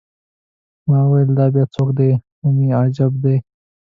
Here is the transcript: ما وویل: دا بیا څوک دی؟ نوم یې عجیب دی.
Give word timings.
ما 0.87 0.99
وویل: 1.03 1.29
دا 1.39 1.45
بیا 1.53 1.65
څوک 1.75 1.89
دی؟ 1.97 2.09
نوم 2.41 2.55
یې 2.63 2.77
عجیب 2.79 3.13
دی. 3.23 3.35